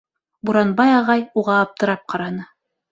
Буранбай 0.49 0.95
ағай 1.03 1.23
уға 1.43 1.61
аптырап 1.67 2.05
ҡараны: 2.17 2.51